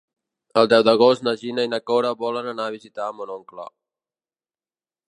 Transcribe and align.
El 0.61 0.69
deu 0.71 0.85
d'agost 0.87 1.25
na 1.27 1.33
Gina 1.41 1.65
i 1.67 1.71
na 1.75 1.81
Cora 1.91 2.15
volen 2.25 2.51
anar 2.55 2.67
a 2.71 2.75
visitar 2.79 3.13
mon 3.21 3.37
oncle. 3.39 3.71